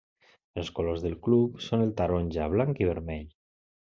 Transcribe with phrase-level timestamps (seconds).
[0.61, 3.29] Els colors del club són el taronja, blanc i vermell.